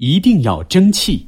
[0.00, 1.26] 一定要争气。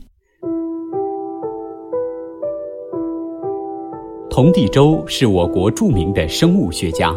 [4.31, 7.13] 童第周是我国著名的生物学家，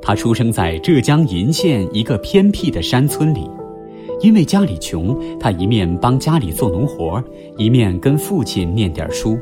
[0.00, 3.50] 他出生在浙江鄞县一个偏僻的山村里。
[4.20, 7.20] 因为家里穷，他一面帮家里做农活，
[7.58, 9.36] 一面跟父亲念点书。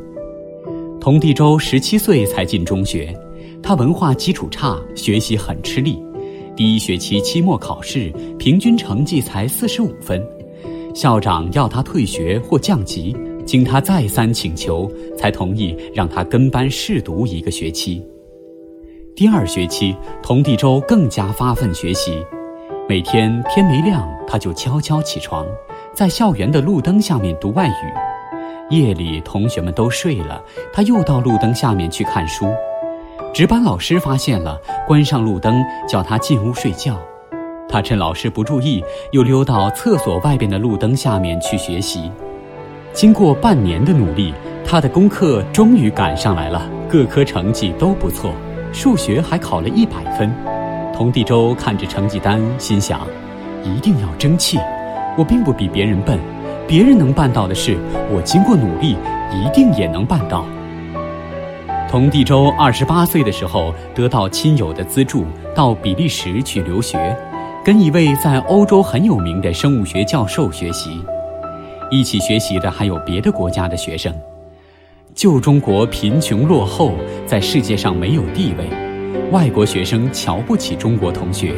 [0.98, 3.14] 童第周十七岁才进中学，
[3.62, 6.02] 他文化基础差，学习很吃力。
[6.56, 10.26] 第一学期期末考试，平均成绩才四十五分。
[10.94, 18.00] 校长要他退学或降级，经他再三请求，才同意让他跟班试读一个学期。
[19.16, 22.24] 第二学期，童第周更加发奋学习，
[22.88, 25.44] 每天天没亮他就悄悄起床，
[25.92, 28.74] 在校园的路灯下面读外语。
[28.74, 32.46] 夜里同学们都睡了，他又到路灯下面去看书。
[33.32, 37.00] 值班老师发现了，关上路灯，叫他进屋睡觉。
[37.74, 42.08] 他趁老师不注意，又溜到厕所外边的路灯下面去学习。
[42.92, 44.32] 经过半年的努力，
[44.64, 48.30] 他的功课终于赶上来了，各科成绩都不错，
[48.72, 50.32] 数学还考了一百分。
[50.94, 53.00] 童第周看着成绩单，心想：
[53.64, 54.56] 一定要争气。
[55.18, 56.16] 我并不比别人笨，
[56.68, 57.76] 别人能办到的事，
[58.08, 58.96] 我经过努力，
[59.32, 60.44] 一定也能办到。
[61.90, 65.24] 童第周二十八岁的时候，得到亲友的资助，
[65.56, 67.16] 到比利时去留学。
[67.64, 71.00] 跟一位在欧洲很有名的生物学教授学习，
[71.90, 74.14] 一起学习的还有别的国家的学生。
[75.14, 76.92] 旧中国贫穷落后，
[77.24, 78.66] 在世界上没有地位，
[79.30, 81.54] 外国学生瞧不起中国同学。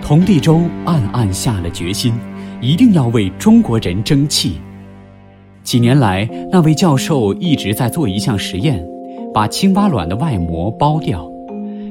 [0.00, 2.14] 童第周暗暗下了决心，
[2.62, 4.58] 一定要为中国人争气。
[5.62, 8.82] 几年来，那位教授一直在做一项实验，
[9.34, 11.30] 把青蛙卵的外膜剥掉，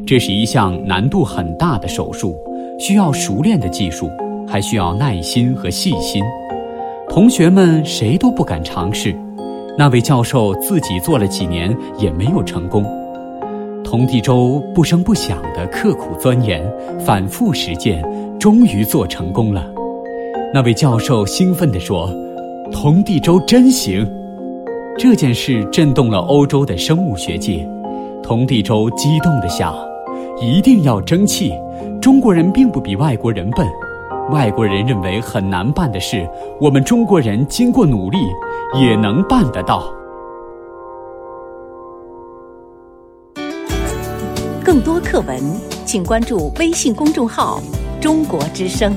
[0.08, 2.36] 这是一项难度很大的手术。
[2.80, 4.10] 需要熟练的技术，
[4.48, 6.24] 还需要耐心和细心。
[7.10, 9.16] 同学们谁都不敢尝试。
[9.78, 12.86] 那位教授自己做了几年也没有成功。
[13.84, 16.62] 童第周不声不响地刻苦钻研，
[17.00, 18.04] 反复实践，
[18.40, 19.66] 终于做成功了。
[20.54, 22.10] 那位教授兴奋地说
[22.72, 24.06] ：“童第周真行！”
[24.98, 27.68] 这件事震动了欧洲的生物学界。
[28.24, 29.76] 童第周激动地想
[30.42, 31.54] ：“一定要争气！”
[32.08, 33.68] 中国人并不比外国人笨，
[34.32, 36.26] 外国人认为很难办的事，
[36.58, 38.18] 我们中国人经过努力
[38.80, 39.84] 也能办得到。
[44.64, 45.38] 更多课文，
[45.86, 47.60] 请关注微信公众号
[48.00, 48.96] “中国之声”。